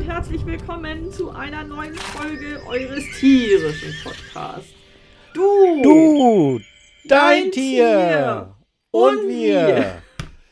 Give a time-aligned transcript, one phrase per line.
[0.00, 4.72] und herzlich willkommen zu einer neuen Folge eures tierischen Podcasts.
[5.34, 6.58] Du, Du,
[7.06, 7.84] dein, Dein Tier.
[7.86, 8.56] Tier.
[8.92, 10.02] Und, wir.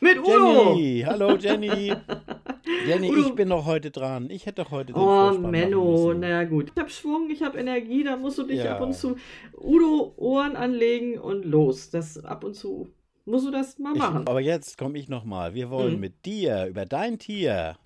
[0.01, 0.74] mit Udo.
[0.74, 1.93] Jenny, hallo Jenny.
[2.87, 3.21] Jenny, Udo.
[3.29, 4.29] ich bin doch heute dran.
[4.30, 6.71] Ich hätte doch heute den Oh, Vorspann Menno, na gut.
[6.74, 8.77] Ich hab Schwung, ich hab Energie, da musst du dich Ja.
[8.77, 9.16] ab und zu
[9.57, 11.88] Udo Ohren anlegen und los.
[11.91, 12.91] Das ab und zu
[13.24, 14.29] musst du das mal Ich, machen.
[14.29, 15.55] aber jetzt komme ich nochmal.
[15.55, 16.01] Wir wollen Mhm.
[16.01, 17.77] mit dir über dein Tier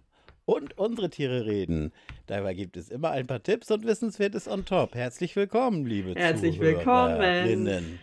[0.44, 1.92] und unsere Tiere reden.
[2.26, 4.94] Dabei gibt es immer ein paar Tipps und Wissenswertes on top.
[4.94, 7.16] Herzlich willkommen, liebe Herzlich willkommen.
[7.16, 7.98] Zuhörerinnen.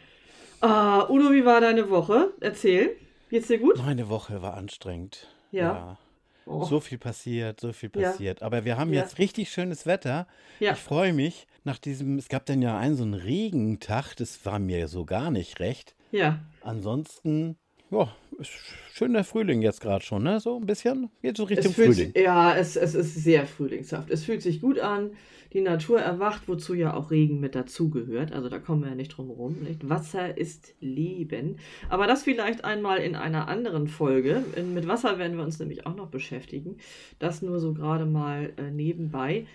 [0.61, 2.33] Ah, Udo, wie war deine Woche?
[2.41, 2.95] Erzähl.
[3.29, 3.77] Geht's dir gut?
[3.77, 5.27] Meine Woche war anstrengend.
[5.51, 5.97] Ja.
[6.45, 6.63] Oh.
[6.63, 8.09] So viel passiert, so viel Ja.
[8.09, 8.41] passiert.
[8.41, 9.01] Aber wir haben Ja.
[9.01, 10.27] jetzt richtig schönes Wetter.
[10.59, 10.71] Ja.
[10.73, 14.57] Ich freue mich nach diesem, es gab dann ja einen so einen Regentag, das war
[14.59, 15.95] mir so gar nicht recht.
[16.11, 16.39] Ja.
[16.61, 17.57] Ansonsten,
[17.91, 18.51] ja, ist
[18.93, 20.39] schöner Frühling jetzt gerade schon, ne?
[20.39, 21.09] So ein bisschen.
[21.21, 22.13] Geht so Richtung fühlt, Frühling.
[22.15, 24.09] ja, es, es ist sehr frühlingshaft.
[24.09, 25.11] Es fühlt sich gut an.
[25.53, 28.33] Die Natur erwacht, wozu ja auch Regen mit dazugehört.
[28.33, 29.57] Also da kommen wir ja nicht drum herum.
[29.63, 29.89] Nicht?
[29.89, 31.57] Wasser ist Leben.
[31.89, 34.43] Aber das vielleicht einmal in einer anderen Folge.
[34.55, 36.77] In, mit Wasser werden wir uns nämlich auch noch beschäftigen.
[37.17, 39.47] Das nur so gerade mal äh, nebenbei.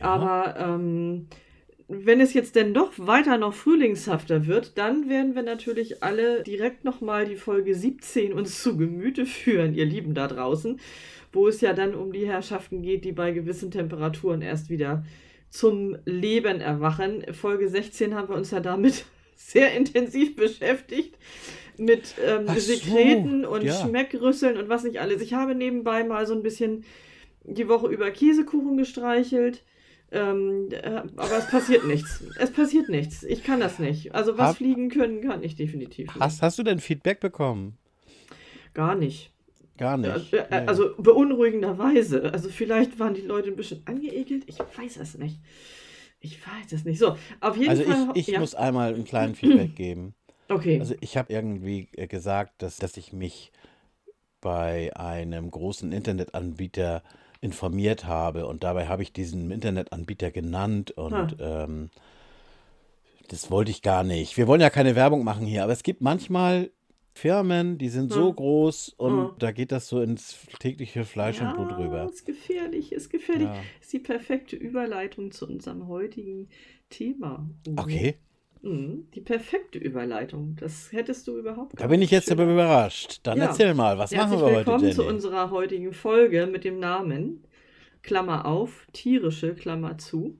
[0.00, 1.26] Aber ähm,
[2.06, 6.84] wenn es jetzt denn doch weiter noch frühlingshafter wird, dann werden wir natürlich alle direkt
[6.84, 10.80] nochmal die Folge 17 uns zu Gemüte führen, ihr Lieben da draußen,
[11.32, 15.04] wo es ja dann um die Herrschaften geht, die bei gewissen Temperaturen erst wieder
[15.50, 17.24] zum Leben erwachen.
[17.32, 19.04] Folge 16 haben wir uns ja damit
[19.36, 21.16] sehr intensiv beschäftigt.
[21.78, 23.74] Mit ähm, so, Sekreten und ja.
[23.74, 25.22] Schmeckrüsseln und was nicht alles.
[25.22, 26.84] Ich habe nebenbei mal so ein bisschen
[27.44, 29.62] die Woche über Käsekuchen gestreichelt.
[30.12, 32.22] Ähm, äh, aber es passiert nichts.
[32.38, 33.22] Es passiert nichts.
[33.22, 34.14] Ich kann das nicht.
[34.14, 36.20] Also was Hab- fliegen können, kann ich definitiv nicht.
[36.20, 37.78] Hast, hast du denn Feedback bekommen?
[38.74, 39.32] Gar nicht.
[39.78, 40.32] Gar nicht.
[40.34, 40.66] Äh, äh, Nee.
[40.66, 42.30] Also beunruhigenderweise.
[42.32, 44.44] Also vielleicht waren die Leute ein bisschen angeekelt.
[44.46, 45.40] Ich weiß es nicht.
[46.20, 46.98] Ich weiß es nicht.
[46.98, 48.08] So, auf jeden also Fall.
[48.14, 48.40] ich, ich ja.
[48.40, 50.14] muss einmal einen kleinen Feedback geben.
[50.48, 50.78] Okay.
[50.78, 53.50] Also ich habe irgendwie äh, gesagt, dass, dass ich mich
[54.42, 57.02] bei einem großen Internetanbieter
[57.42, 61.90] informiert habe und dabei habe ich diesen Internetanbieter genannt und ähm,
[63.28, 64.36] das wollte ich gar nicht.
[64.36, 66.70] Wir wollen ja keine Werbung machen hier, aber es gibt manchmal
[67.14, 68.36] Firmen, die sind so Hm.
[68.36, 69.30] groß und Hm.
[69.38, 72.04] da geht das so ins tägliche Fleisch und Blut rüber.
[72.10, 73.48] Ist gefährlich, ist gefährlich.
[73.48, 73.60] Ja.
[73.82, 76.48] Ist die perfekte Überleitung zu unserem heutigen
[76.88, 77.46] Thema.
[77.76, 78.16] Okay,
[78.64, 80.54] Die perfekte Überleitung.
[80.60, 83.18] Das hättest du überhaupt da bin ich jetzt aber überrascht.
[83.24, 83.46] Dann Ja.
[83.46, 84.94] erzähl mal, was Herzlich machen wir heute, willkommen Jenny?
[84.94, 87.44] zu unserer heutigen Folge mit dem Namen,
[88.02, 90.38] Klammer auf, tierische, Klammer zu,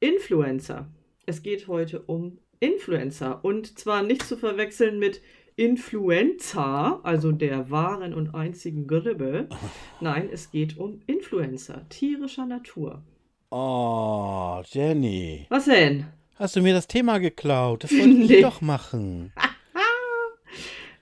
[0.00, 0.88] Influencer.
[1.26, 5.20] Es geht heute um Influencer und zwar nicht zu verwechseln mit
[5.54, 9.48] Influenza, also der wahren und einzigen Grippe.
[10.00, 13.02] Nein, es geht um Influencer, tierischer Natur.
[13.50, 15.46] Oh, Jenny.
[15.50, 16.06] Was denn?
[16.42, 17.84] Hast du mir das Thema geklaut?
[17.84, 18.42] Das wollte ich Nee.
[18.42, 19.32] doch machen.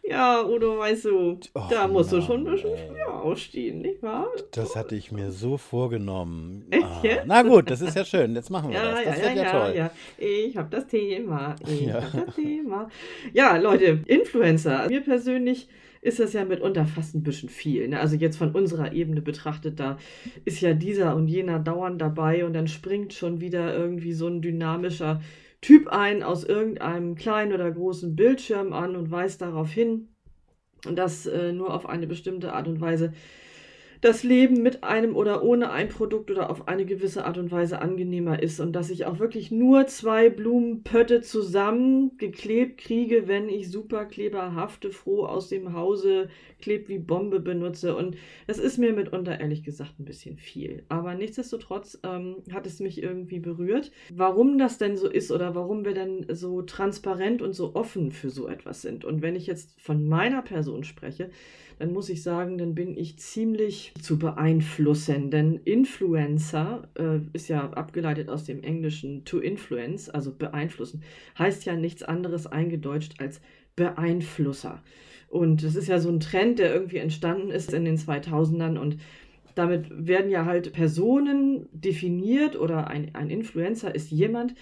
[0.03, 4.03] Ja, Udo, weißt du, Och, da musst du schon ein Mann, bisschen früher aufstehen, nicht
[4.03, 4.27] wahr?
[4.51, 6.67] Das hatte ich mir so vorgenommen.
[6.71, 8.35] Echt Ah, na gut, das ist ja schön.
[8.35, 9.05] Jetzt machen wir Ja, das.
[9.05, 9.75] Das ja, wird ja, ja, toll.
[9.77, 9.91] ja.
[10.19, 11.55] Ich habe das Thema.
[11.65, 12.03] Ich Ja.
[12.03, 12.89] habe das Thema.
[13.33, 14.89] Ja, Leute, Influencer.
[14.89, 15.69] Mir persönlich
[16.03, 17.89] ist das ja mitunter fast ein bisschen viel.
[17.89, 18.01] Ne?
[18.01, 19.99] Also jetzt von unserer Ebene betrachtet, da
[20.45, 24.41] ist ja dieser und jener dauernd dabei und dann springt schon wieder irgendwie so ein
[24.41, 25.21] dynamischer
[25.61, 30.09] Typ ein aus irgendeinem kleinen oder großen Bildschirm an und weist darauf hin,
[30.95, 33.13] dass äh, nur auf eine bestimmte Art und Weise
[34.01, 37.83] das Leben mit einem oder ohne ein Produkt oder auf eine gewisse Art und Weise
[37.83, 44.91] angenehmer ist und dass ich auch wirklich nur zwei Blumenpötte zusammengeklebt kriege, wenn ich Superkleberhafte
[44.91, 46.29] froh aus dem Hause
[46.61, 47.95] klebt wie Bombe benutze.
[47.95, 48.17] Und
[48.47, 50.83] das ist mir mitunter ehrlich gesagt ein bisschen viel.
[50.89, 55.85] Aber nichtsdestotrotz ähm, hat es mich irgendwie berührt, warum das denn so ist oder warum
[55.85, 59.05] wir denn so transparent und so offen für so etwas sind.
[59.05, 61.31] Und wenn ich jetzt von meiner Person spreche,
[61.81, 65.31] dann muss ich sagen, dann bin ich ziemlich zu beeinflussen.
[65.31, 71.03] Denn Influencer äh, ist ja abgeleitet aus dem Englischen to influence, also beeinflussen,
[71.39, 73.41] heißt ja nichts anderes eingedeutscht als
[73.77, 74.83] Beeinflusser.
[75.29, 78.99] Und das ist ja so ein Trend, der irgendwie entstanden ist in den 2000ern und
[79.55, 84.55] damit werden ja halt Personen definiert oder ein, ein Influencer ist jemand,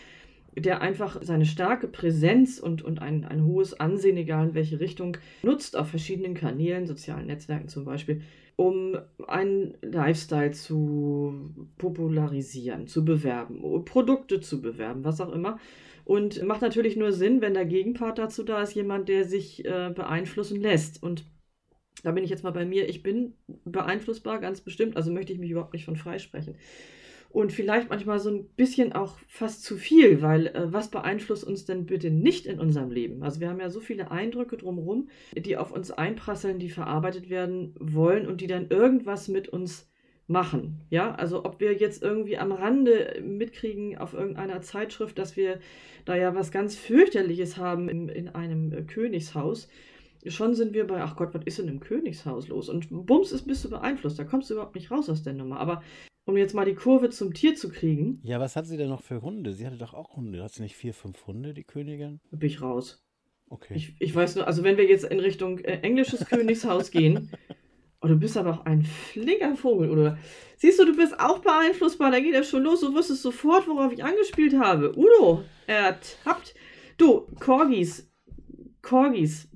[0.57, 5.17] der einfach seine starke Präsenz und, und ein, ein hohes Ansehen, egal in welche Richtung,
[5.43, 8.23] nutzt auf verschiedenen Kanälen, sozialen Netzwerken zum Beispiel,
[8.57, 8.99] um
[9.29, 15.59] einen Lifestyle zu popularisieren, zu bewerben, Produkte zu bewerben, was auch immer.
[16.05, 19.91] Und macht natürlich nur Sinn, wenn der Gegenpart dazu da ist, jemand, der sich äh,
[19.95, 21.03] beeinflussen lässt.
[21.03, 21.25] Und
[22.03, 22.89] Da bin ich jetzt mal bei mir.
[22.89, 23.35] Ich bin
[23.65, 24.97] beeinflussbar, ganz bestimmt.
[24.97, 26.57] Also möchte ich mich überhaupt nicht von freisprechen.
[27.31, 31.67] Und vielleicht manchmal so ein bisschen auch fast zu viel, weil äh, was beeinflusst uns
[31.67, 33.23] denn bitte nicht in unserem Leben?
[33.23, 37.75] Also wir haben ja so viele Eindrücke drumherum, die auf uns einprasseln, die verarbeitet werden
[37.79, 39.91] wollen und die dann irgendwas mit uns
[40.27, 40.81] machen.
[40.89, 45.61] Ja, also ob wir jetzt irgendwie am Rande mitkriegen auf irgendeiner Zeitschrift, dass wir
[46.07, 49.69] da ja was ganz fürchterliches haben in, in einem äh, Königshaus
[50.27, 52.69] schon sind wir bei, ach Gott, was ist denn im Königshaus los?
[52.69, 55.61] Und bums ist bist du beeinflusst, da kommst du überhaupt nicht raus aus der Nummer.
[55.61, 55.83] Aber
[56.29, 58.21] um jetzt mal die Kurve zum Tier zu kriegen.
[58.23, 59.55] Ja, was hat sie denn noch für Hunde?
[59.55, 60.43] Sie hatte doch auch Hunde.
[60.43, 62.21] Hat sie nicht vier, fünf Hunde, die Königin?
[62.31, 63.03] Bin ich raus.
[63.49, 63.73] Okay.
[63.75, 67.31] Ich, ich weiß nur, also wenn wir jetzt in Richtung äh, englisches Königshaus gehen,
[68.03, 70.19] oh, du bist aber auch ein flinker Vogel, oder?
[70.59, 73.91] Siehst du, du bist auch beeinflussbar, da geht er schon los, du wusstest sofort, worauf
[73.93, 74.93] ich angespielt habe.
[74.99, 76.55] Udo, ertappt.
[76.99, 78.11] Du, Corgis,
[78.83, 79.49] Corgis,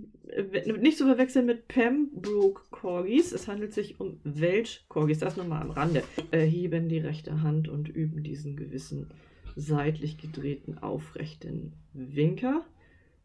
[0.81, 3.33] nicht zu verwechseln mit Pembroke Corgis.
[3.33, 5.19] Es handelt sich um Welsh Corgis.
[5.19, 6.03] Das nochmal am Rande.
[6.31, 9.11] Erheben die rechte Hand und üben diesen gewissen
[9.57, 12.65] seitlich gedrehten aufrechten Winker.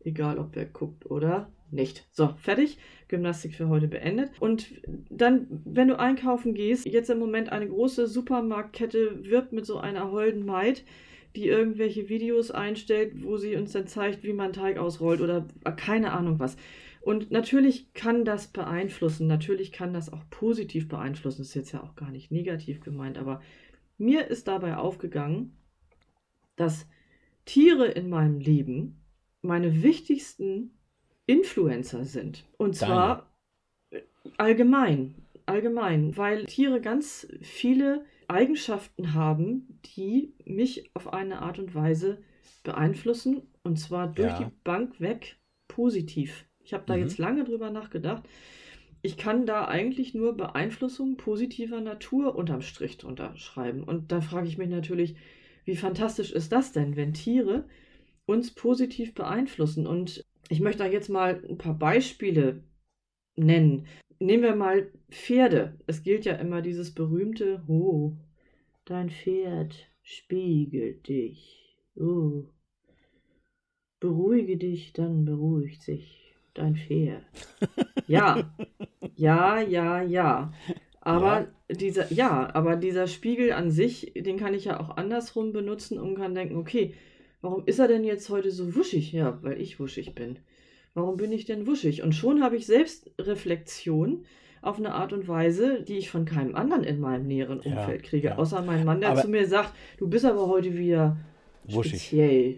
[0.03, 2.07] Egal, ob wer guckt oder nicht.
[2.11, 2.77] So, fertig.
[3.07, 4.31] Gymnastik für heute beendet.
[4.39, 4.73] Und
[5.09, 10.11] dann, wenn du einkaufen gehst, jetzt im Moment eine große Supermarktkette wirbt mit so einer
[10.11, 10.83] holden Maid,
[11.35, 16.11] die irgendwelche Videos einstellt, wo sie uns dann zeigt, wie man Teig ausrollt oder keine
[16.13, 16.57] Ahnung was.
[17.07, 21.81] Und natürlich kann das beeinflussen, natürlich kann das auch positiv beeinflussen, das ist jetzt ja
[21.81, 23.41] auch gar nicht negativ gemeint, aber
[23.97, 25.57] mir ist dabei aufgegangen,
[26.57, 26.85] dass
[27.45, 29.05] Tiere in meinem Leben
[29.41, 30.77] meine wichtigsten
[31.27, 32.45] Influencer sind.
[32.57, 33.31] Und zwar
[33.89, 34.03] Deine.
[34.35, 35.15] allgemein,
[35.45, 42.21] allgemein, weil Tiere ganz viele Eigenschaften haben, die mich auf eine Art und Weise
[42.65, 44.39] beeinflussen, und zwar durch ja.
[44.39, 45.37] die Bank weg
[45.69, 46.43] positiv.
[46.67, 47.03] Ich habe da mhm.
[47.03, 48.23] jetzt lange drüber nachgedacht.
[49.01, 53.85] Ich kann da eigentlich nur Beeinflussung positiver Natur unterm Strich drunter schreiben.
[53.85, 55.15] Und da frage ich mich natürlich,
[55.63, 57.63] wie fantastisch ist das denn, wenn Tiere
[58.25, 59.87] uns positiv beeinflussen?
[59.87, 62.65] Und ich möchte da jetzt mal ein paar Beispiele
[63.37, 63.87] nennen.
[64.19, 65.79] Nehmen wir mal Pferde.
[65.87, 68.17] Es gilt ja immer dieses berühmte, oh,
[68.83, 71.79] dein Pferd spiegelt dich.
[71.95, 72.43] Oh,
[74.01, 76.26] beruhige dich, dann beruhigt sich
[76.57, 77.23] dein Pferd.
[78.07, 78.51] Ja,
[79.15, 80.53] ja, ja, ja.
[81.01, 81.75] Aber ja.
[81.75, 86.15] dieser, ja, aber dieser Spiegel an sich, den kann ich ja auch andersrum benutzen und
[86.15, 86.93] kann denken, okay,
[87.41, 89.13] warum ist er denn jetzt heute so wuschig?
[89.13, 90.39] Ja, weil ich wuschig bin.
[90.93, 92.01] Warum bin ich denn wuschig?
[92.01, 94.25] Und schon habe ich Selbstreflexion
[94.61, 98.09] auf eine Art und Weise, die ich von keinem anderen in meinem näheren Umfeld ja,
[98.09, 98.27] kriege.
[98.29, 98.37] Ja.
[98.37, 101.17] Außer mein Mann, der aber zu mir sagt, du bist aber heute wieder
[101.65, 102.01] wuschig.
[102.01, 102.55] speziell.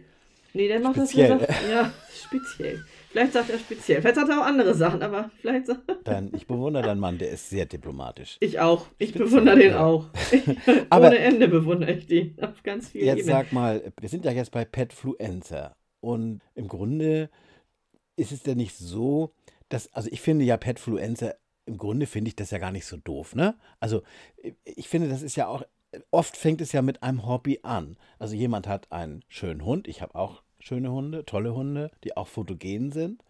[0.54, 1.38] Nee, der macht speziell.
[1.38, 2.84] das ja, ja speziell.
[3.12, 4.02] Vielleicht sagt er speziell.
[4.02, 7.32] Vielleicht sagt er auch andere Sachen, aber vielleicht sagt Dann, ich bewundere deinen Mann, der
[7.32, 8.38] ist sehr diplomatisch.
[8.40, 8.86] Ich auch.
[9.00, 9.84] Ich speziell, bewundere den ja.
[9.84, 10.10] auch.
[10.90, 12.38] aber Ohne Ende bewundere ich den.
[12.42, 13.36] Auf ganz vielen Jetzt Ebenen.
[13.36, 15.75] sag mal, wir sind ja jetzt bei Petfluencer.
[16.01, 17.30] Und im Grunde
[18.16, 19.34] ist es ja nicht so,
[19.70, 21.36] dass, also ich finde ja Petfluencer,
[21.66, 23.58] im Grunde finde ich das ja gar nicht so doof, ne?
[23.80, 24.01] Also
[24.63, 25.63] ich finde, das ist ja auch,
[26.12, 27.98] oft fängt es ja mit einem Hobby an.
[28.18, 32.28] Also jemand hat einen schönen Hund, ich habe auch schöne Hunde, tolle Hunde, die auch
[32.28, 33.24] fotogen sind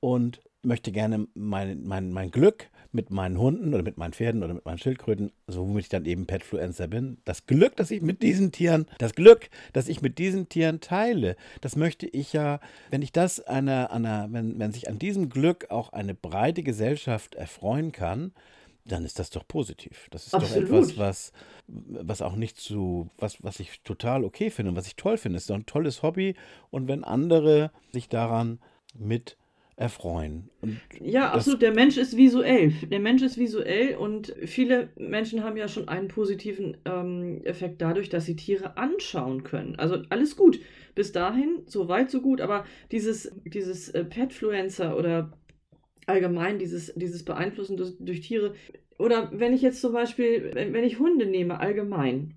[0.00, 4.52] und möchte gerne mein, mein, mein Glück mit meinen Hunden oder mit meinen Pferden oder
[4.52, 8.22] mit meinen Schildkröten, also womit ich dann eben Petfluencer bin, das Glück, das ich mit
[8.22, 12.60] diesen Tieren, das Glück, das ich mit diesen Tieren teile, das möchte ich ja,
[12.90, 17.34] wenn ich das einer, einer wenn, wenn sich an diesem Glück auch eine breite Gesellschaft
[17.34, 18.32] erfreuen kann,
[18.84, 20.08] dann ist das doch positiv.
[20.10, 20.68] Das ist Absolut.
[20.68, 21.32] doch etwas, was,
[21.66, 25.36] was auch nicht zu, was, was ich total okay finde und was ich toll finde.
[25.36, 26.34] Es ist doch ein tolles Hobby
[26.70, 28.58] und wenn andere sich daran
[28.94, 29.36] mit
[29.76, 30.50] erfreuen.
[30.60, 31.62] Und ja, absolut.
[31.62, 32.72] Der Mensch ist visuell.
[32.90, 38.08] Der Mensch ist visuell und viele Menschen haben ja schon einen positiven ähm, Effekt dadurch,
[38.08, 39.76] dass sie Tiere anschauen können.
[39.76, 40.60] Also alles gut.
[40.94, 42.40] Bis dahin, so weit, so gut.
[42.40, 45.32] Aber dieses, dieses äh, Petfluencer oder
[46.06, 48.54] allgemein dieses, dieses Beeinflussen durch, durch Tiere.
[48.98, 52.34] Oder wenn ich jetzt zum Beispiel, wenn, ich Hunde nehme, allgemein,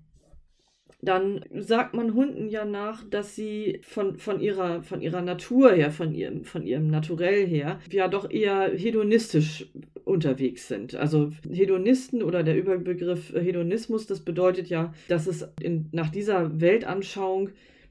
[1.02, 5.90] dann sagt man Hunden ja nach, dass sie von, von, ihrer, von ihrer Natur her,
[5.90, 9.66] von ihrem, von ihrem Naturell her, ja doch eher hedonistisch
[10.04, 10.94] unterwegs sind.
[10.94, 17.50] Also Hedonisten oder der Überbegriff Hedonismus, das bedeutet ja, dass es in, nach dieser Weltanschauung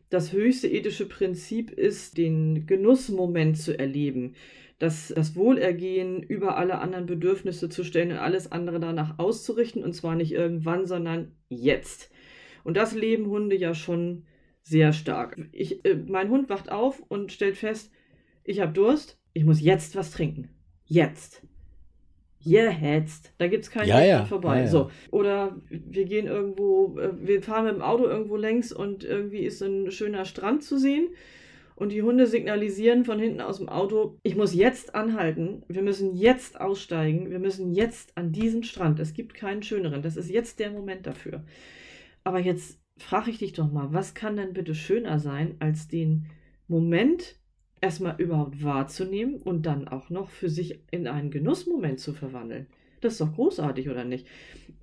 [0.09, 4.33] das höchste ethische Prinzip ist, den Genussmoment zu erleben
[4.77, 9.83] das, das Wohlergehen über alle anderen Bedürfnisse zu stellen und alles andere danach auszurichten.
[9.83, 12.11] Und zwar nicht irgendwann, sondern jetzt.
[12.63, 14.25] Und das leben Hunde ja schon
[14.63, 15.39] sehr stark.
[15.51, 17.91] Ich, äh, mein Hund wacht auf und stellt fest,
[18.43, 20.49] ich habe Durst, ich muss jetzt was trinken.
[20.85, 21.41] Jetzt.
[22.43, 23.33] gehetzt.
[23.39, 24.57] Da gibt es keinen Ja, Weg ja, vorbei.
[24.57, 24.67] ja, ja.
[24.67, 24.91] So.
[25.09, 29.61] Oder wir gehen irgendwo, äh, wir fahren mit dem Auto irgendwo längs und irgendwie ist
[29.63, 31.07] ein schöner Strand zu sehen.
[31.75, 36.15] Und die Hunde signalisieren von hinten aus dem Auto, ich muss jetzt anhalten, wir müssen
[36.15, 38.99] jetzt aussteigen, wir müssen jetzt an diesen Strand.
[38.99, 40.01] Es gibt keinen schöneren.
[40.01, 41.43] Das ist jetzt der Moment dafür.
[42.23, 46.27] Aber jetzt frage ich dich doch mal, was kann denn bitte schöner sein, als den
[46.67, 47.35] Moment
[47.81, 52.67] erstmal überhaupt wahrzunehmen und dann auch noch für sich in einen Genussmoment zu verwandeln?
[53.01, 54.27] Das ist doch großartig, oder nicht?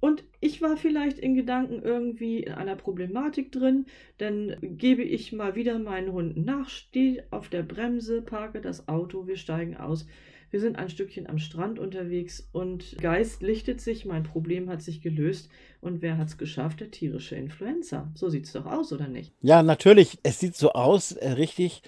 [0.00, 3.86] Und ich war vielleicht in Gedanken irgendwie in einer Problematik drin,
[4.18, 9.26] dann gebe ich mal wieder meinen Hunden nach, stehe auf der Bremse, parke das Auto,
[9.26, 10.06] wir steigen aus.
[10.52, 15.00] Wir sind ein Stückchen am Strand unterwegs und Geist lichtet sich, mein Problem hat sich
[15.00, 15.48] gelöst.
[15.80, 16.80] Und wer hat es geschafft?
[16.80, 18.12] Der tierische Influencer.
[18.14, 19.32] So sieht es doch aus, oder nicht?
[19.40, 20.18] Ja, natürlich.
[20.22, 21.82] Es sieht so aus, äh, richtig,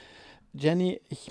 [0.54, 1.02] Jenny.
[1.10, 1.30] Ich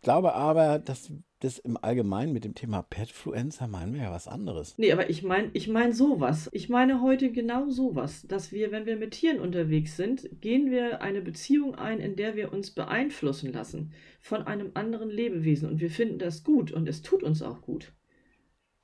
[0.00, 1.12] glaube aber, dass
[1.44, 4.74] das im Allgemeinen mit dem Thema Petfluencer meinen wir ja was anderes.
[4.78, 6.48] Nee, aber ich meine ich mein sowas.
[6.52, 11.02] Ich meine heute genau sowas, dass wir, wenn wir mit Tieren unterwegs sind, gehen wir
[11.02, 15.90] eine Beziehung ein, in der wir uns beeinflussen lassen von einem anderen Lebewesen und wir
[15.90, 17.92] finden das gut und es tut uns auch gut.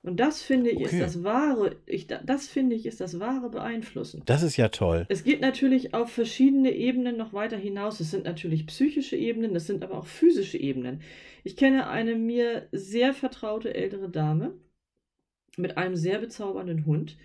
[0.09, 0.87] Und das finde ich Okay.
[0.87, 4.23] ist das wahre, ich, das finde ich ist das wahre Beeinflussen.
[4.25, 5.07] Das ist ja toll.
[5.09, 8.01] Es geht natürlich auf verschiedene Ebenen noch weiter hinaus.
[8.01, 11.03] Es sind natürlich psychische Ebenen, es sind aber auch physische Ebenen.
[11.45, 14.55] Ich kenne eine mir sehr vertraute ältere Dame
[15.57, 17.17] mit einem sehr bezaubernden Hund,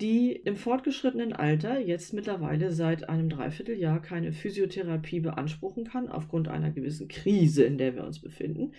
[0.00, 6.70] die im fortgeschrittenen Alter jetzt mittlerweile seit einem Dreivierteljahr keine Physiotherapie beanspruchen kann, aufgrund einer
[6.70, 8.72] gewissen Krise, in der wir uns befinden,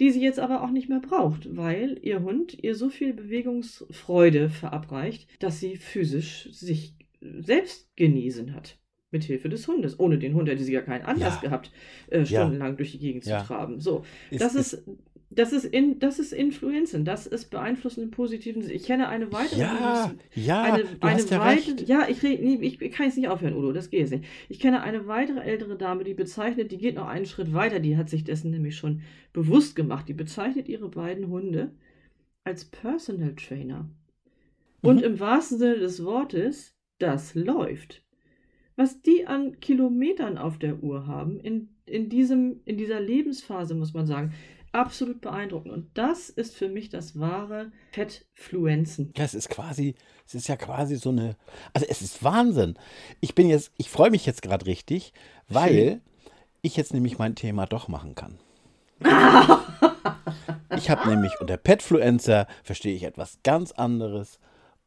[0.00, 4.48] die sie jetzt aber auch nicht mehr braucht, weil ihr Hund ihr so viel Bewegungsfreude
[4.48, 8.78] verabreicht, dass sie physisch sich selbst genesen hat.
[9.12, 9.98] Mit Hilfe des Hundes.
[9.98, 11.40] Ohne den Hund hätte sie ja keinen Anlass Ja.
[11.48, 11.72] gehabt,
[12.10, 13.40] äh, stundenlang durch die Gegend Ja.
[13.40, 13.80] zu traben.
[13.80, 14.84] So, Ist- das ist,
[15.32, 18.74] das ist, in, das ist Influenzen, das ist beeinflussen im positiven Sinne.
[18.74, 19.60] Ich kenne eine weitere.
[19.60, 21.88] Ja, ja, eine, du eine hast ja weitere, recht.
[21.88, 24.24] ja, ich, nee, ich kann jetzt nicht aufhören, Udo, das geht jetzt nicht.
[24.48, 27.96] Ich kenne eine weitere ältere Dame, die bezeichnet, die geht noch einen Schritt weiter, die
[27.96, 30.08] hat sich dessen nämlich schon bewusst gemacht.
[30.08, 31.70] Die bezeichnet ihre beiden Hunde
[32.42, 33.88] als Personal Trainer.
[34.82, 35.04] Und Mhm.
[35.04, 38.02] im wahrsten Sinne des Wortes, das läuft.
[38.76, 43.92] Was die an Kilometern auf der Uhr haben, in, in, diesem, in dieser Lebensphase, muss
[43.94, 44.32] man sagen,
[44.72, 45.72] absolut beeindruckend.
[45.72, 49.12] Und das ist für mich das wahre Fettfluenzen.
[49.16, 49.94] Ja, es ist quasi,
[50.26, 51.36] es ist ja quasi so eine,
[51.72, 52.74] also es ist Wahnsinn.
[53.20, 55.12] Ich bin jetzt, ich freue mich jetzt gerade richtig,
[55.48, 56.00] weil Schön.
[56.62, 58.38] ich jetzt nämlich mein Thema doch machen kann.
[60.76, 64.38] Ich habe nämlich unter Petfluencer verstehe ich etwas ganz anderes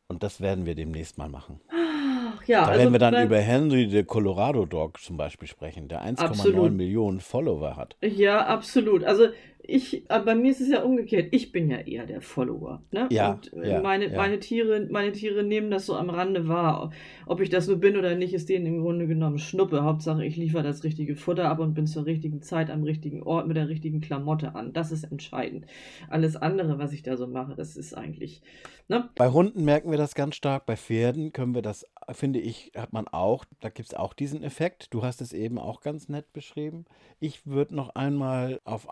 [0.07, 1.59] und das werden wir demnächst mal machen.
[1.69, 5.89] Ach ja, Da also werden wir dann über Henry the Colorado Dog zum Beispiel sprechen,
[5.89, 6.73] der 1,9 Absolut.
[6.73, 7.97] Millionen Follower hat.
[8.01, 9.03] Ja, absolut.
[9.03, 9.27] Also
[9.65, 11.29] ich, aber bei mir ist es ja umgekehrt.
[11.31, 12.83] Ich bin ja eher der Follower.
[12.91, 13.07] Ne?
[13.11, 14.17] Ja, Und äh, ja, meine, ja.
[14.17, 16.91] meine, Tiere, meine Tiere nehmen das so am Rande wahr.
[17.25, 19.83] Ob ich das nur bin oder nicht, ist denen im Grunde genommen Schnuppe.
[19.83, 23.47] Hauptsache, ich liefere das richtige Futter ab und bin zur richtigen Zeit am richtigen Ort
[23.47, 24.73] mit der richtigen Klamotte an.
[24.73, 25.65] Das ist entscheidend.
[26.09, 28.41] Alles andere, was ich da so mache, das ist eigentlich.
[28.89, 29.09] Ne?
[29.15, 32.91] Bei Hunden merken wir das ganz stark, bei Pferden können wir das, finde ich, hat
[32.91, 34.93] man auch, da gibt es auch diesen Effekt.
[34.93, 36.83] Du hast es eben auch ganz nett beschrieben.
[37.21, 38.91] Ich würde noch einmal auf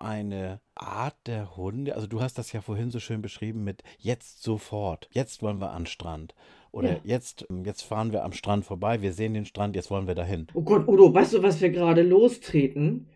[0.75, 4.41] eine Art der Hunde, also du hast das ja vorhin so schön beschrieben mit jetzt
[4.43, 6.33] sofort, jetzt wollen wir an den Strand.
[6.71, 6.99] Oder Ja.
[7.03, 10.47] jetzt, jetzt fahren wir am Strand vorbei, wir sehen den Strand, jetzt wollen wir dahin.
[10.53, 13.07] Oh Gott, Udo, weißt du, was wir gerade lostreten?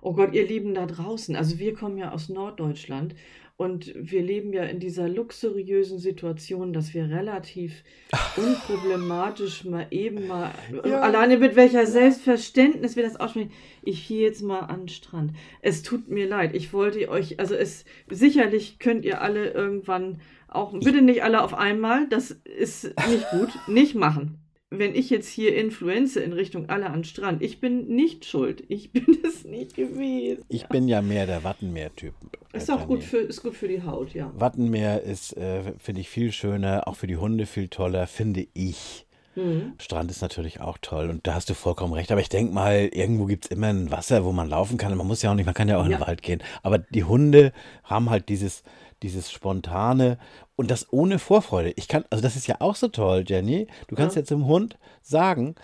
[0.00, 1.36] Oh Gott, ihr Lieben da draußen.
[1.36, 3.14] Also wir kommen ja aus Norddeutschland
[3.56, 7.84] und wir leben ja in dieser luxuriösen Situation, dass wir relativ
[8.36, 10.52] unproblematisch mal eben mal,
[10.84, 11.00] Ja.
[11.00, 13.52] alleine mit welcher Selbstverständnis wir das aussprechen.
[13.82, 15.32] Ich gehe jetzt mal an den Strand.
[15.60, 16.54] Es tut mir leid.
[16.54, 21.54] Ich wollte euch, also es, sicherlich könnt ihr alle irgendwann auch, bitte nicht alle auf
[21.54, 24.38] einmal, das ist nicht gut, nicht machen
[24.78, 28.64] wenn ich jetzt hier influenze in Richtung alle an Strand, ich bin nicht schuld.
[28.68, 30.44] Ich bin es nicht gewesen.
[30.48, 32.14] Ich bin ja mehr der Wattenmeer-Typ.
[32.52, 34.30] Ist auch gut für, ist gut für die Haut, ja.
[34.34, 39.06] Wattenmeer ist, äh, finde ich, viel schöner, auch für die Hunde viel toller, finde ich.
[39.34, 39.72] Mhm.
[39.78, 42.12] Strand ist natürlich auch toll und da hast du vollkommen recht.
[42.12, 44.96] Aber ich denke mal, irgendwo gibt es immer ein Wasser, wo man laufen kann.
[44.96, 46.06] Man muss ja auch nicht, man kann ja auch in den Ja.
[46.06, 46.42] Wald gehen.
[46.62, 47.52] Aber die Hunde
[47.84, 48.62] haben halt dieses,
[49.02, 50.18] dieses Spontane
[50.56, 51.72] und das ohne Vorfreude.
[51.76, 53.66] Ich kann, also das ist ja auch so toll, Jenny.
[53.88, 54.20] Du kannst Ja.
[54.20, 55.54] jetzt dem Hund sagen,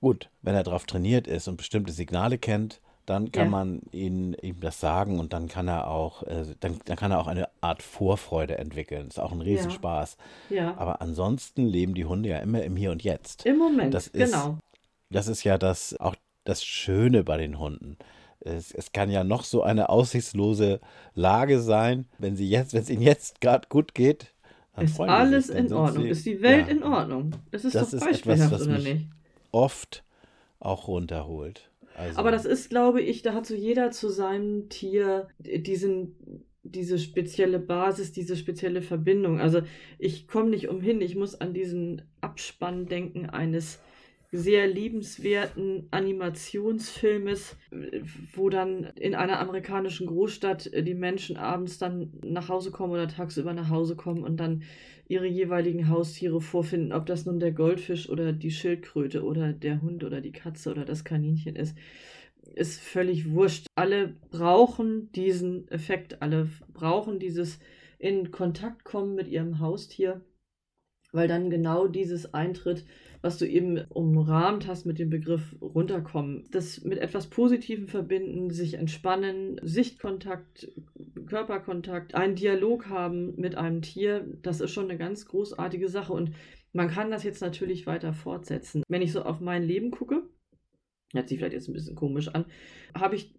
[0.00, 3.50] gut, wenn er darauf trainiert ist und bestimmte Signale kennt, dann kann Ja.
[3.50, 7.18] man ihn, ihm das sagen und dann kann er auch, äh, dann, dann kann er
[7.20, 9.06] auch eine Art Vorfreude entwickeln.
[9.08, 10.16] Das ist auch ein Riesenspaß.
[10.50, 10.76] Ja.
[10.76, 13.46] Aber ansonsten leben die Hunde ja immer im Hier und Jetzt.
[13.46, 14.58] Im Moment, Das ist- genau.
[15.10, 17.96] Das ist ja das auch das Schöne bei den Hunden.
[18.40, 20.80] Es, es kann ja noch so eine aussichtslose
[21.14, 22.06] Lage sein.
[22.18, 24.32] Wenn sie jetzt, wenn es ihnen jetzt gerade gut geht,
[24.76, 26.04] dann ist alles sich, in Ordnung.
[26.04, 27.32] Sie, ist die Welt ja, in Ordnung?
[27.50, 29.06] Das ist das doch ist etwas, was mich nicht?
[29.50, 30.04] oft
[30.60, 31.68] auch runterholt.
[31.98, 36.98] Also, Aber das ist, glaube ich, da hat so jeder zu seinem Tier diesen, diese
[36.98, 39.40] spezielle Basis, diese spezielle Verbindung.
[39.40, 39.62] Also
[39.98, 43.80] ich komme nicht umhin, ich muss an diesen Abspann denken eines
[44.30, 47.56] sehr liebenswerten Animationsfilmes,
[48.34, 53.54] wo dann in einer amerikanischen Großstadt die Menschen abends dann nach Hause kommen oder tagsüber
[53.54, 54.64] nach Hause kommen und dann
[55.08, 60.04] ihre jeweiligen Haustiere vorfinden, ob das nun der Goldfisch oder die Schildkröte oder der Hund
[60.04, 61.76] oder die Katze oder das Kaninchen ist.
[62.54, 63.66] Ist völlig wurscht.
[63.74, 67.58] Alle brauchen diesen Effekt, alle brauchen dieses
[67.98, 70.20] in Kontakt kommen mit ihrem Haustier,
[71.12, 72.84] weil dann genau dieses eintritt,
[73.20, 76.44] was du eben umrahmt hast mit dem Begriff runterkommen.
[76.50, 80.70] Das mit etwas Positivem verbinden, sich entspannen, Sichtkontakt,
[81.26, 86.32] Körperkontakt, einen Dialog haben mit einem Tier, das ist schon eine ganz großartige Sache und
[86.72, 88.82] man kann das jetzt natürlich weiter fortsetzen.
[88.88, 90.28] Wenn ich so auf mein Leben gucke,
[91.12, 92.44] hört sich vielleicht jetzt ein bisschen komisch an,
[92.94, 93.34] habe ich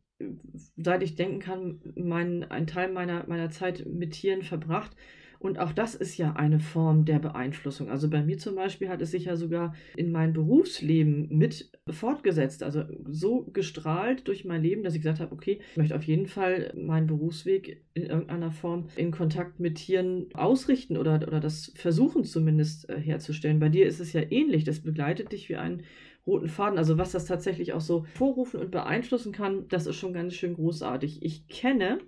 [0.75, 4.95] seit ich denken kann, mein, einen Teil meiner, meiner Zeit mit Tieren verbracht
[5.39, 7.89] und auch das ist ja eine Form der Beeinflussung.
[7.89, 12.61] Also bei mir zum Beispiel hat es sich ja sogar in mein Berufsleben mit fortgesetzt.
[12.61, 16.27] Also so gestrahlt durch mein Leben, dass ich gesagt habe, okay, ich möchte auf jeden
[16.27, 22.25] Fall meinen Berufsweg in irgendeiner Form in Kontakt mit Tieren ausrichten oder, oder das versuchen
[22.25, 23.61] zumindest äh, herzustellen.
[23.61, 24.65] Bei dir ist es ja ähnlich.
[24.65, 25.83] Das begleitet dich wie einen
[26.27, 26.77] roten Faden.
[26.77, 30.55] Also was das tatsächlich auch so vorrufen und beeinflussen kann, das ist schon ganz schön
[30.55, 31.23] großartig.
[31.23, 31.99] Ich kenne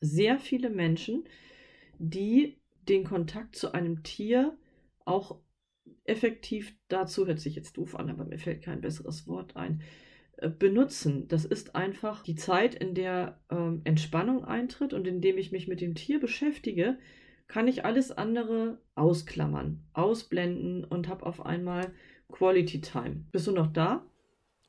[0.00, 1.24] sehr viele Menschen,
[1.98, 4.56] die den Kontakt zu einem Tier
[5.04, 5.38] auch
[6.04, 9.82] effektiv dazu, hört sich jetzt doof an, aber mir fällt kein besseres Wort ein,
[10.36, 11.28] äh, benutzen.
[11.28, 15.80] Das ist einfach die Zeit, in der ähm, Entspannung eintritt und indem ich mich mit
[15.80, 16.98] dem Tier beschäftige,
[17.46, 21.92] kann ich alles andere ausklammern, ausblenden und habe auf einmal
[22.28, 23.24] Quality Time.
[23.32, 24.04] Bist du noch da?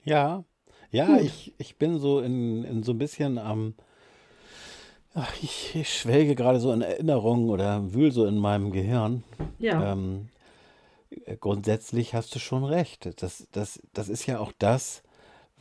[0.03, 0.45] Ja,
[0.91, 3.75] ja, ich, ich bin so in, in so ein bisschen am
[5.17, 9.23] Ach, ich, ich schwelge gerade so in Erinnerungen oder wühl so in meinem Gehirn.
[9.59, 9.93] Ja.
[9.93, 10.27] Ähm,
[11.25, 13.09] äh, grundsätzlich hast du schon recht.
[13.21, 15.03] Das, das, das ist ja auch das,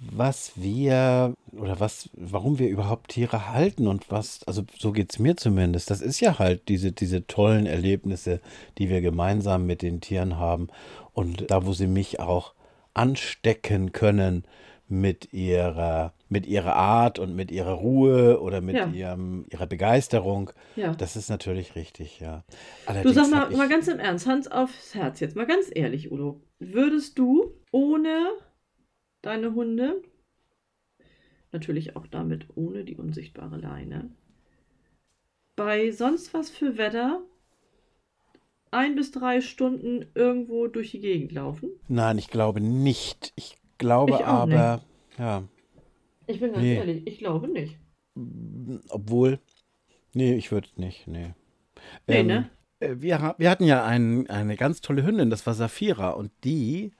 [0.00, 5.20] was wir oder was, warum wir überhaupt Tiere halten und was, also so geht es
[5.20, 5.88] mir zumindest.
[5.88, 8.40] Das ist ja halt diese, diese tollen Erlebnisse,
[8.78, 10.66] die wir gemeinsam mit den Tieren haben.
[11.12, 12.54] Und da, wo sie mich auch
[12.92, 14.44] anstecken können
[14.88, 18.88] mit ihrer mit ihrer Art und mit ihrer Ruhe oder mit ja.
[18.88, 20.50] ihrem, ihrer Begeisterung.
[20.74, 20.92] Ja.
[20.94, 22.44] Das ist natürlich richtig, ja.
[22.86, 26.10] Allerdings du sag mal, mal ganz im Ernst, Hans aufs Herz jetzt, mal ganz ehrlich,
[26.10, 26.42] Udo.
[26.58, 28.30] Würdest du ohne
[29.22, 30.02] deine Hunde,
[31.52, 34.10] natürlich auch damit ohne die unsichtbare Leine,
[35.54, 37.22] bei sonst was für Wetter
[38.72, 41.70] ein bis drei Stunden irgendwo durch die Gegend laufen?
[41.86, 43.32] Nein, ich glaube nicht.
[43.36, 45.18] Ich glaube ich aber, nicht.
[45.18, 45.42] ja.
[46.26, 46.76] Ich bin ganz nee.
[46.76, 47.78] ehrlich, ich glaube nicht.
[48.88, 49.40] Obwohl,
[50.12, 51.34] nee, ich würde nicht, nee.
[52.06, 52.50] Nee, ähm, ne?
[52.80, 56.92] Äh, wir, wir hatten ja ein, eine ganz tolle Hündin, das war Safira, und die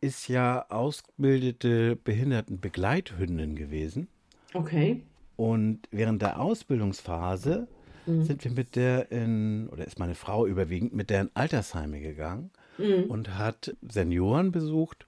[0.00, 4.08] ist ja ausgebildete Behindertenbegleithündin gewesen.
[4.54, 5.02] Okay.
[5.36, 7.68] Und während der Ausbildungsphase
[8.06, 8.22] mhm.
[8.22, 12.50] sind wir mit der in, oder ist meine Frau überwiegend, mit der in Altersheime gegangen
[12.78, 13.04] mhm.
[13.08, 15.06] und hat Senioren besucht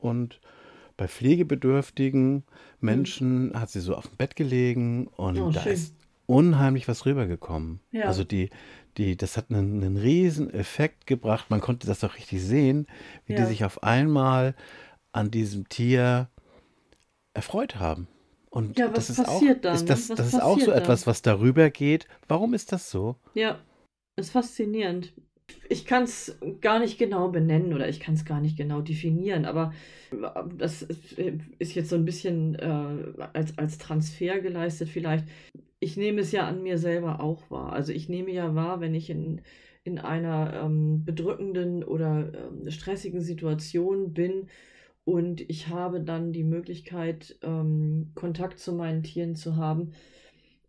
[0.00, 0.40] und
[0.96, 2.44] bei pflegebedürftigen
[2.80, 3.60] Menschen mhm.
[3.60, 5.72] hat sie so auf dem Bett gelegen und oh, da schön.
[5.72, 5.94] ist
[6.26, 7.80] unheimlich was rübergekommen.
[7.90, 8.04] Ja.
[8.04, 8.50] Also die,
[8.96, 11.46] die, das hat einen, einen riesen Effekt gebracht.
[11.48, 12.86] Man konnte das auch richtig sehen,
[13.26, 13.40] wie ja.
[13.40, 14.54] die sich auf einmal
[15.12, 16.28] an diesem Tier
[17.34, 18.06] erfreut haben.
[18.50, 19.74] Und ja, was das ist auch, dann?
[19.74, 20.78] Ist das, das ist auch so dann?
[20.82, 22.06] etwas, was darüber geht.
[22.28, 23.16] Warum ist das so?
[23.34, 23.58] Ja,
[24.16, 25.14] ist faszinierend
[25.68, 29.44] ich kann es gar nicht genau benennen oder ich kann es gar nicht genau definieren,
[29.44, 29.72] aber
[30.56, 35.26] das ist jetzt so ein bisschen äh, als, als Transfer geleistet vielleicht.
[35.78, 37.72] Ich nehme es ja an mir selber auch wahr.
[37.72, 39.40] Also ich nehme ja wahr, wenn ich in,
[39.84, 44.48] in einer ähm, bedrückenden oder ähm, stressigen Situation bin
[45.04, 49.92] und ich habe dann die Möglichkeit, ähm, Kontakt zu meinen Tieren zu haben,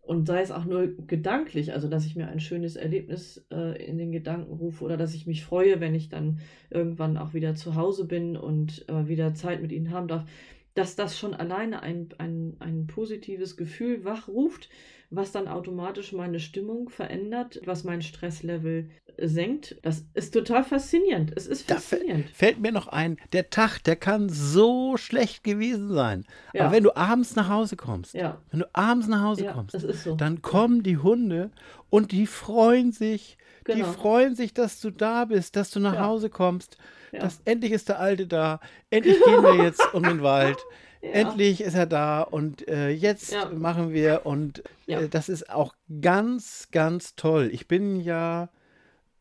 [0.02, 3.98] und sei es auch nur gedanklich, also dass ich mir ein schönes Erlebnis äh, in
[3.98, 7.76] den Gedanken rufe oder dass ich mich freue, wenn ich dann irgendwann auch wieder zu
[7.76, 10.26] Hause bin und äh, wieder Zeit mit ihnen haben darf.
[10.74, 14.70] Dass das schon alleine ein, ein, ein positives Gefühl wachruft,
[15.10, 19.76] was dann automatisch meine Stimmung verändert, was mein Stresslevel senkt.
[19.84, 21.34] Das ist total faszinierend.
[21.36, 22.30] Es ist faszinierend.
[22.30, 26.26] Da fällt mir noch ein, der Tag, der kann so schlecht gewesen sein.
[26.54, 26.64] Ja.
[26.64, 28.42] Aber wenn du abends nach Hause kommst, ja.
[28.52, 30.16] wenn du abends nach Hause ja, kommst, so.
[30.16, 31.52] dann kommen die Hunde
[31.90, 33.38] und die freuen sich.
[33.64, 33.78] Genau.
[33.78, 36.78] Die freuen sich, dass du da bist, dass du nach Hause kommst.
[37.12, 38.60] Dass endlich ist der Alte da.
[38.90, 40.58] Endlich gehen wir jetzt um den Wald.
[41.04, 41.10] Ja.
[41.14, 43.50] Endlich ist er da und äh, jetzt ja.
[43.50, 45.00] machen wir und ja.
[45.00, 47.50] äh, das ist auch ganz, ganz toll.
[47.52, 48.50] Ich bin ja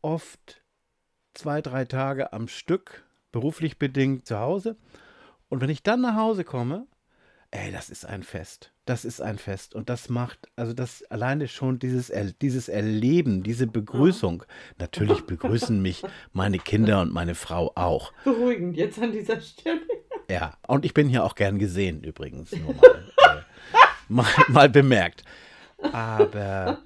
[0.03, 0.61] oft
[1.33, 4.77] zwei, drei Tage am Stück, beruflich bedingt zu Hause.
[5.49, 6.85] Und wenn ich dann nach Hause komme,
[7.49, 8.71] ey, das ist ein Fest.
[8.85, 9.75] Das ist ein Fest.
[9.75, 14.43] Und das macht, also das alleine schon dieses, dieses Erleben, diese Begrüßung.
[14.79, 18.11] Natürlich begrüßen mich meine Kinder und meine Frau auch.
[18.23, 19.81] Beruhigend jetzt an dieser Stelle.
[20.29, 22.51] Ja, und ich bin hier auch gern gesehen übrigens.
[22.53, 23.41] Nur mal, äh,
[24.07, 25.23] mal, mal bemerkt.
[25.91, 26.79] Aber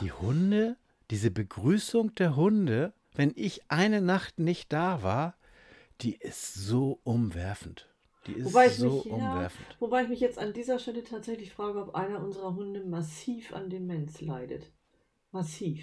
[0.00, 0.76] die Hunde,
[1.10, 5.34] diese Begrüßung der Hunde, wenn ich eine Nacht nicht da war,
[6.00, 7.87] die ist so umwerfend.
[8.28, 9.66] Die ist wobei so mich, umwerfend.
[9.68, 13.54] Ja, wobei ich mich jetzt an dieser Stelle tatsächlich frage, ob einer unserer Hunde massiv
[13.54, 14.70] an Demenz leidet.
[15.32, 15.82] Massiv.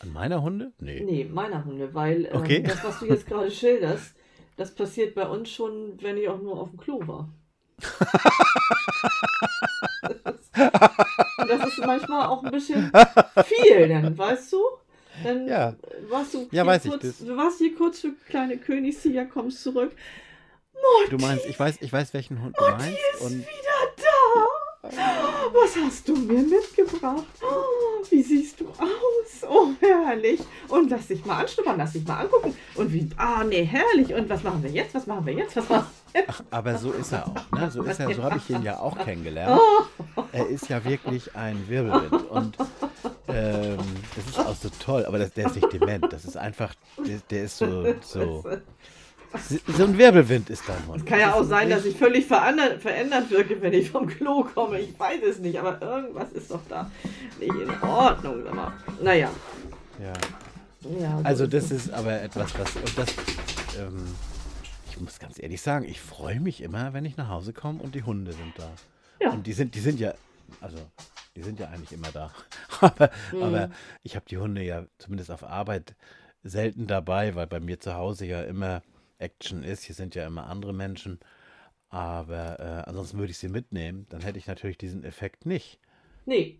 [0.00, 0.72] An meiner Hunde?
[0.78, 1.00] Nee.
[1.00, 2.62] Nee, meiner Hunde, weil ähm, okay.
[2.62, 4.14] das, was du jetzt gerade schilderst,
[4.56, 7.32] das passiert bei uns schon, wenn ich auch nur auf dem Klo war.
[11.38, 12.92] Und das ist manchmal auch ein bisschen
[13.44, 14.58] viel, dann, weißt du?
[15.24, 15.74] Dann ja.
[16.08, 19.92] warst du, ja, weiß kurz, ich, du warst hier kurz für kleine Königssieger, kommst zurück.
[20.82, 22.98] Morty, du meinst, ich weiß, ich weiß, welchen Hund du Morty meinst.
[23.14, 24.88] ist und wieder da.
[25.54, 27.24] Was hast du mir mitgebracht?
[28.10, 29.48] wie siehst du aus?
[29.48, 30.40] Oh, herrlich.
[30.68, 32.54] Und lass dich mal anschnuppern, lass dich mal angucken.
[32.74, 34.12] Und wie, ah, nee, herrlich.
[34.14, 34.94] Und was machen wir jetzt?
[34.94, 35.56] Was machen wir jetzt?
[35.56, 36.42] Was machen wir jetzt?
[36.50, 37.58] Aber so ist er auch.
[37.58, 37.70] Ne?
[37.70, 39.60] So ist er, so habe ich ihn ja auch kennengelernt.
[39.60, 40.24] Oh.
[40.32, 42.30] Er ist ja wirklich ein Wirbelwind.
[42.30, 42.56] Und
[43.28, 43.78] ähm,
[44.16, 45.06] das ist auch so toll.
[45.06, 46.12] Aber das, der ist nicht dement.
[46.12, 48.44] Das ist einfach, der, der ist so, so
[49.66, 53.60] so ein Wirbelwind ist da Es kann ja auch sein, dass ich völlig verändert, wirke,
[53.62, 54.80] wenn ich vom Klo komme.
[54.80, 56.90] Ich weiß es nicht, aber irgendwas ist doch da
[57.40, 58.46] nicht in Ordnung.
[58.46, 59.30] Aber, naja.
[59.98, 60.12] Ja.
[61.00, 62.76] ja so also das ist aber etwas, was...
[62.76, 63.08] Und das,
[63.78, 64.14] ähm,
[64.90, 67.94] ich muss ganz ehrlich sagen, ich freue mich immer, wenn ich nach Hause komme und
[67.94, 68.70] die Hunde sind da.
[69.20, 69.30] Ja.
[69.30, 70.14] Und die sind, die sind ja,
[70.60, 70.76] also
[71.36, 72.30] die sind ja eigentlich immer da.
[72.80, 73.42] aber, mhm.
[73.42, 73.70] aber
[74.02, 75.94] ich habe die Hunde ja zumindest auf Arbeit
[76.42, 78.82] selten dabei, weil bei mir zu Hause ja immer
[79.22, 79.84] Action ist.
[79.84, 81.18] Hier sind ja immer andere Menschen.
[81.88, 84.06] Aber äh, ansonsten würde ich sie mitnehmen.
[84.08, 85.78] Dann hätte ich natürlich diesen Effekt nicht.
[86.26, 86.58] Nee.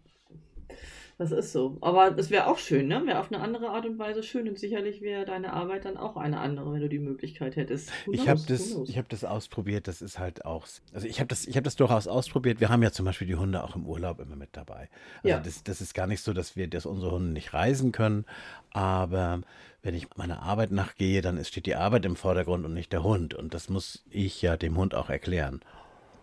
[1.18, 1.78] Das ist so.
[1.82, 3.06] Aber es wäre auch schön, ne?
[3.06, 6.16] Wäre auf eine andere Art und Weise schön und sicherlich wäre deine Arbeit dann auch
[6.16, 7.92] eine andere, wenn du die Möglichkeit hättest.
[8.06, 10.66] Who ich habe das, hab das ausprobiert, das ist halt auch.
[10.92, 12.60] Also ich habe das, hab das durchaus ausprobiert.
[12.60, 14.88] Wir haben ja zum Beispiel die Hunde auch im Urlaub immer mit dabei.
[15.18, 15.38] Also ja.
[15.38, 18.24] das, das ist gar nicht so, dass wir, dass unsere Hunde nicht reisen können.
[18.70, 19.42] Aber
[19.82, 23.34] wenn ich meiner Arbeit nachgehe, dann steht die Arbeit im Vordergrund und nicht der Hund.
[23.34, 25.60] Und das muss ich ja dem Hund auch erklären.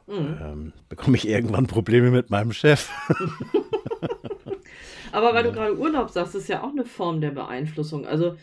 [0.07, 0.37] Mhm.
[0.41, 2.89] Ähm, bekomme ich irgendwann Probleme mit meinem Chef.
[5.11, 5.51] Aber weil ja.
[5.51, 8.05] du gerade Urlaub sagst, ist ja auch eine Form der Beeinflussung.
[8.05, 8.35] Also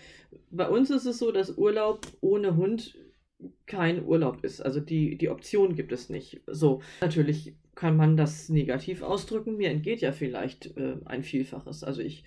[0.50, 2.96] bei uns ist es so, dass Urlaub ohne Hund
[3.66, 4.61] kein Urlaub ist.
[4.61, 6.40] Also die, die Option gibt es nicht.
[6.46, 9.57] So, natürlich kann man das negativ ausdrücken.
[9.57, 11.85] Mir entgeht ja vielleicht äh, ein Vielfaches.
[11.85, 12.24] Also ich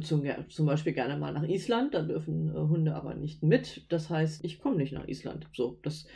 [0.00, 3.86] zum, Beispiel gerne mal nach Island, da dürfen äh, Hunde aber nicht mit.
[3.90, 5.46] Das heißt, ich komme nicht nach Island.
[5.52, 6.06] So, das,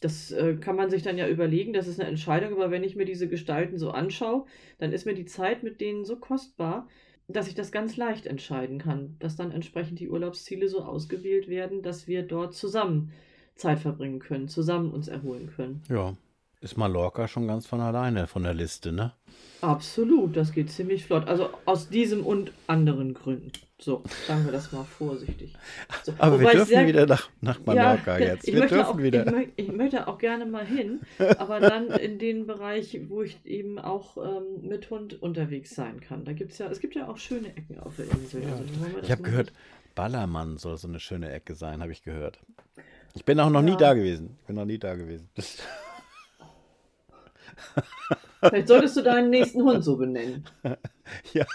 [0.00, 2.96] das äh, kann man sich dann ja überlegen, das ist eine Entscheidung, aber wenn ich
[2.96, 4.46] mir diese Gestalten so anschaue,
[4.78, 6.88] dann ist mir die Zeit mit denen so kostbar,
[7.28, 11.82] dass ich das ganz leicht entscheiden kann, dass dann entsprechend die Urlaubsziele so ausgewählt werden,
[11.82, 13.12] dass wir dort zusammen
[13.54, 15.82] Zeit verbringen können, zusammen uns erholen können.
[15.88, 16.16] Ja,
[16.60, 19.12] ist Mallorca schon ganz von alleine von der Liste, ne?
[19.62, 21.26] Absolut, das geht ziemlich flott.
[21.28, 23.52] Also aus diesem und anderen Gründen.
[23.78, 25.54] So, sagen wir das mal vorsichtig.
[26.02, 28.46] So, Aber wir dürfen sehr, wieder nach, nach Mallorca ja, jetzt.
[28.46, 29.26] Wir dürfen auch, wieder.
[29.26, 31.00] Ich, möchte, ich möchte auch gerne mal hin,
[31.38, 36.26] aber dann in den Bereich, wo ich eben auch ähm, mit Hund unterwegs sein kann.
[36.26, 38.42] Da gibt's ja, es gibt ja auch schöne Ecken auf der Insel.
[38.42, 38.50] Ja.
[38.50, 38.64] Also,
[39.02, 39.52] ich habe gehört,
[39.94, 42.38] Ballermann soll so eine schöne Ecke sein, habe ich gehört.
[43.14, 43.70] Ich bin auch noch ja.
[43.70, 44.36] nie da gewesen.
[44.40, 45.30] Ich bin noch nie da gewesen.
[48.40, 50.44] Vielleicht solltest du deinen nächsten Hund so benennen.
[51.32, 51.46] ja.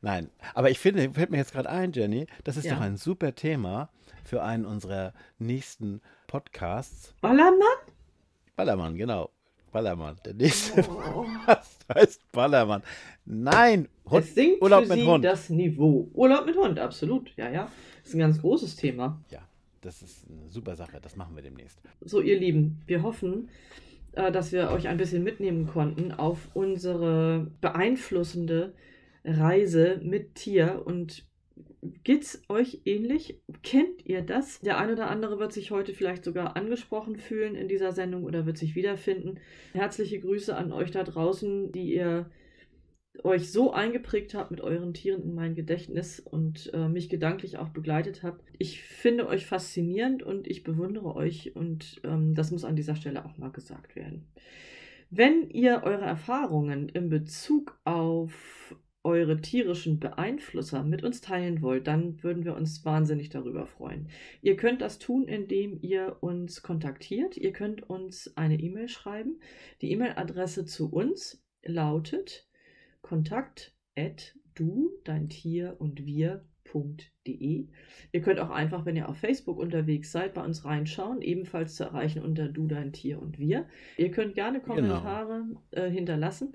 [0.00, 2.74] Nein, aber ich finde, fällt mir jetzt gerade ein, Jenny, das ist ja.
[2.74, 3.90] doch ein super Thema
[4.24, 7.14] für einen unserer nächsten Podcasts.
[7.20, 7.60] Ballermann?
[8.56, 9.30] Ballermann, genau.
[9.72, 10.16] Ballermann.
[10.24, 10.94] Der nächste oh.
[10.94, 12.82] Podcast heißt Ballermann.
[13.24, 15.24] Nein, Hund, es sinkt Urlaub für mit Sie Hund.
[15.24, 16.08] das Niveau.
[16.14, 17.32] Urlaub mit Hund, absolut.
[17.36, 17.70] Ja, ja.
[18.00, 19.20] Das ist ein ganz großes Thema.
[19.30, 19.40] Ja.
[19.82, 20.98] Das ist eine super Sache.
[21.00, 21.80] Das machen wir demnächst.
[22.00, 23.50] So, ihr Lieben, wir hoffen,
[24.12, 28.74] äh, dass wir euch ein bisschen mitnehmen konnten auf unsere beeinflussende
[29.24, 31.26] Reise mit Tier und
[32.04, 33.40] Geht's euch ähnlich?
[33.64, 34.60] Kennt ihr das?
[34.60, 38.46] Der ein oder andere wird sich heute vielleicht sogar angesprochen fühlen in dieser Sendung oder
[38.46, 39.40] wird sich wiederfinden.
[39.72, 42.30] Herzliche Grüße an euch da draußen, die ihr
[43.24, 47.68] euch so eingeprägt habt mit euren Tieren in mein Gedächtnis und äh, mich gedanklich auch
[47.68, 48.42] begleitet habt.
[48.58, 53.24] Ich finde euch faszinierend und ich bewundere euch und ähm, das muss an dieser Stelle
[53.24, 54.26] auch mal gesagt werden.
[55.10, 62.22] Wenn ihr eure Erfahrungen in Bezug auf eure tierischen Beeinflusser mit uns teilen wollt, dann
[62.22, 64.08] würden wir uns wahnsinnig darüber freuen.
[64.42, 67.36] Ihr könnt das tun, indem ihr uns kontaktiert.
[67.36, 69.40] Ihr könnt uns eine E-Mail schreiben.
[69.80, 72.46] Die E-Mail-Adresse zu uns lautet
[73.02, 73.74] kontakt
[74.54, 77.68] du, dein Tier und wir.de.
[78.12, 81.84] Ihr könnt auch einfach, wenn ihr auf Facebook unterwegs seid, bei uns reinschauen, ebenfalls zu
[81.84, 83.66] erreichen unter du, dein Tier und wir.
[83.96, 84.74] Ihr könnt gerne genau.
[84.74, 85.60] Kommentare genau.
[85.70, 86.54] äh, hinterlassen.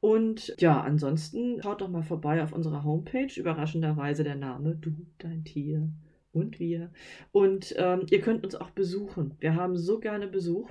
[0.00, 3.32] Und ja, ansonsten schaut doch mal vorbei auf unserer Homepage.
[3.36, 5.90] Überraschenderweise der Name Du, dein Tier
[6.32, 6.90] und wir.
[7.32, 9.34] Und ähm, ihr könnt uns auch besuchen.
[9.40, 10.70] Wir haben so gerne Besuch.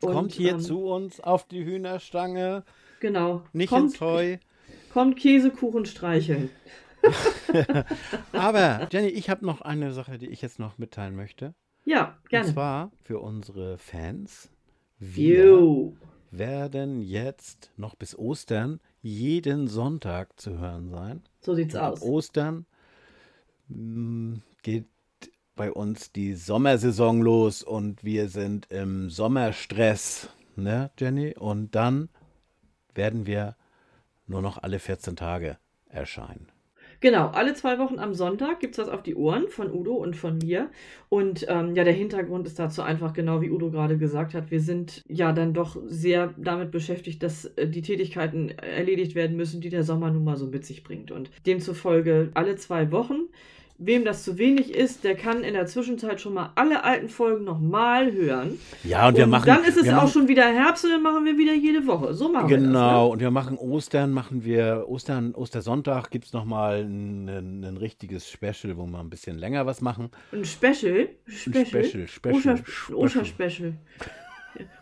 [0.00, 2.64] Und, kommt hier ähm, zu uns auf die Hühnerstange.
[3.00, 3.44] Genau.
[3.52, 4.38] Nicht kommt, ins Heu.
[4.92, 6.50] Kommt Käsekuchen streicheln.
[8.32, 11.54] Aber Jenny, ich habe noch eine Sache, die ich jetzt noch mitteilen möchte.
[11.84, 12.46] Ja, gerne.
[12.46, 14.50] Und zwar für unsere Fans.
[14.98, 15.96] Wir Yo
[16.30, 21.22] werden jetzt noch bis Ostern jeden Sonntag zu hören sein.
[21.40, 22.02] So sieht's aus.
[22.02, 22.66] Ostern
[23.68, 24.86] mm, geht
[25.56, 31.34] bei uns die Sommersaison los und wir sind im Sommerstress, ne, Jenny?
[31.38, 32.08] Und dann
[32.94, 33.56] werden wir
[34.26, 36.48] nur noch alle 14 Tage erscheinen.
[37.00, 40.16] Genau, alle zwei Wochen am Sonntag gibt es was auf die Ohren von Udo und
[40.16, 40.70] von mir.
[41.10, 44.50] Und ähm, ja, der Hintergrund ist dazu einfach genau, wie Udo gerade gesagt hat.
[44.50, 49.60] Wir sind ja dann doch sehr damit beschäftigt, dass äh, die Tätigkeiten erledigt werden müssen,
[49.60, 51.10] die der Sommer nun mal so mit sich bringt.
[51.10, 53.28] Und demzufolge alle zwei Wochen
[53.76, 57.44] Wem das zu wenig ist, der kann in der Zwischenzeit schon mal alle alten Folgen
[57.44, 58.60] nochmal hören.
[58.84, 59.46] Ja, und wir und machen.
[59.46, 62.14] Dann ist es auch schon wieder Herbst und dann machen wir wieder jede Woche.
[62.14, 62.68] So machen genau, wir das.
[62.68, 63.10] Genau, ne?
[63.10, 68.30] und wir machen Ostern, machen wir Ostern, Ostersonntag gibt es nochmal ein, ein, ein, richtiges
[68.30, 70.10] Special, wo wir ein bisschen länger was machen.
[70.30, 71.08] Ein Special?
[71.26, 71.56] Special?
[71.56, 72.62] Ein Special, Special.
[72.94, 73.74] Oscher-Special.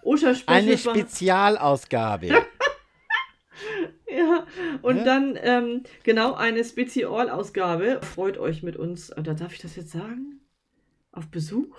[0.02, 0.54] Oscher-Special.
[0.54, 2.28] Eine Spezialausgabe.
[4.16, 4.46] Ja,
[4.82, 5.04] und ja?
[5.04, 8.00] dann ähm, genau eine Spezialausgabe.
[8.02, 10.40] Freut euch mit uns, oder darf ich das jetzt sagen?
[11.12, 11.76] Auf Besuch?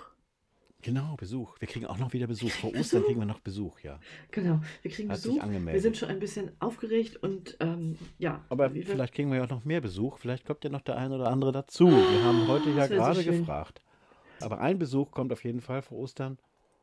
[0.84, 1.58] Genau, Besuch.
[1.60, 2.50] Wir kriegen auch noch wieder Besuch.
[2.50, 3.98] Vor Ostern kriegen wir noch Besuch, ja.
[4.32, 5.42] Genau, wir kriegen Hat Besuch.
[5.42, 8.44] Wir sind schon ein bisschen aufgeregt und ähm, ja.
[8.50, 10.18] Aber vielleicht kriegen wir ja auch noch mehr Besuch.
[10.18, 11.86] Vielleicht kommt ja noch der ein oder andere dazu.
[11.86, 13.80] Wir haben heute ja gerade so gefragt.
[14.42, 16.38] Aber ein Besuch kommt auf jeden Fall vor Ostern.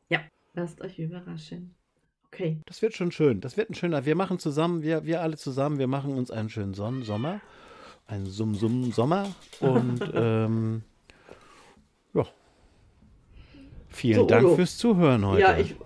[0.08, 0.20] Ja,
[0.54, 1.76] lasst euch überraschen.
[2.32, 2.58] Okay.
[2.64, 3.40] Das wird schon schön.
[3.40, 4.06] Das wird ein schöner.
[4.06, 7.40] Wir machen zusammen, wir, wir alle zusammen, wir machen uns einen schönen Son Sommer.
[8.06, 9.26] Einen Summ-Summ-Sommer.
[9.60, 10.82] Und ähm,
[12.14, 12.26] ja.
[13.88, 14.56] Vielen so, Dank Udo.
[14.56, 15.40] fürs Zuhören heute.
[15.40, 15.76] Ja, ich,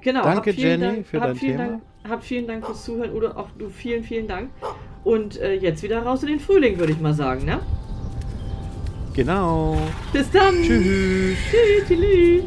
[0.00, 0.22] genau.
[0.22, 1.66] Danke, Jenny, Dank, für dein Thema.
[1.66, 3.28] Dank, hab vielen Dank fürs Zuhören, Udo.
[3.28, 4.50] Auch du vielen, vielen Dank.
[5.04, 7.60] Und äh, jetzt wieder raus in den Frühling, würde ich mal sagen, ne?
[9.14, 9.76] Genau.
[10.12, 10.62] Bis dann.
[10.62, 11.36] Tschüss.
[11.86, 12.44] Tschüss.